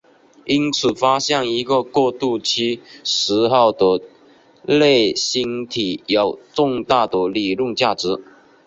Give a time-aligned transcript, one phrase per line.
[0.47, 4.01] 因此发现一个过渡期时候的
[4.63, 8.17] 类星体有重大的理论价值。